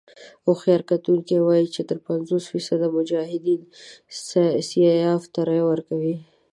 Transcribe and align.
هوښیار 0.45 0.81
کتونکي 0.91 1.35
وايي 1.39 1.67
چې 1.75 1.81
تر 1.89 1.97
پينځوس 2.07 2.43
فيصده 2.51 2.87
مجاهدين 2.97 3.61
سیاف 4.69 5.23
ته 5.33 5.39
رايه 5.49 5.65
ورکوي. 5.71 6.15